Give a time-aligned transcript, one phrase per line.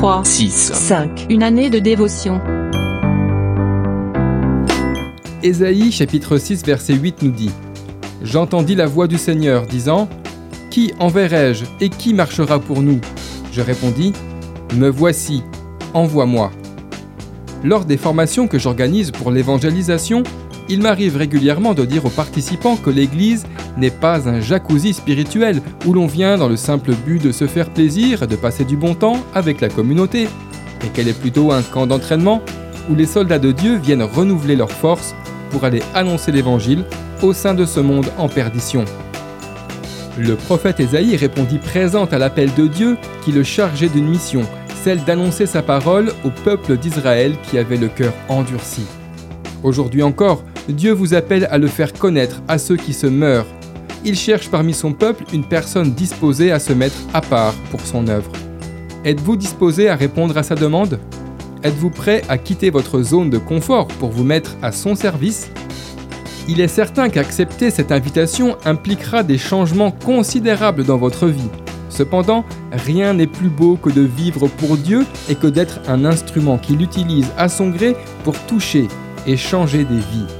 [0.00, 1.26] 3, 6, 5.
[1.28, 2.40] Une année de dévotion.
[5.42, 7.50] Ésaïe chapitre 6 verset 8 nous dit
[8.22, 10.08] J'entendis la voix du Seigneur disant
[10.70, 13.02] Qui enverrai-je et qui marchera pour nous?
[13.52, 14.14] Je répondis
[14.74, 15.42] Me voici,
[15.92, 16.50] envoie-moi.
[17.62, 20.22] Lors des formations que j'organise pour l'évangélisation,
[20.68, 23.46] il m'arrive régulièrement de dire aux participants que l'Église
[23.76, 27.70] n'est pas un jacuzzi spirituel où l'on vient dans le simple but de se faire
[27.70, 30.28] plaisir et de passer du bon temps avec la communauté,
[30.82, 32.42] mais qu'elle est plutôt un camp d'entraînement
[32.90, 35.14] où les soldats de Dieu viennent renouveler leurs forces
[35.50, 36.84] pour aller annoncer l'Évangile
[37.22, 38.84] au sein de ce monde en perdition?
[40.18, 44.42] Le prophète Ésaïe répondit présent à l'appel de Dieu qui le chargeait d'une mission,
[44.82, 48.82] celle d'annoncer sa parole au peuple d'Israël qui avait le cœur endurci.
[49.62, 53.46] Aujourd'hui encore, Dieu vous appelle à le faire connaître à ceux qui se meurent.
[54.04, 58.08] Il cherche parmi son peuple une personne disposée à se mettre à part pour son
[58.08, 58.32] œuvre.
[59.04, 60.98] Êtes-vous disposé à répondre à sa demande?
[61.62, 65.50] Êtes-vous prêt à quitter votre zone de confort pour vous mettre à son service?
[66.48, 71.50] Il est certain qu'accepter cette invitation impliquera des changements considérables dans votre vie.
[71.90, 76.56] Cependant, rien n'est plus beau que de vivre pour Dieu et que d'être un instrument
[76.56, 77.94] qu'il utilise à son gré
[78.24, 78.88] pour toucher
[79.26, 80.39] et changer des vies.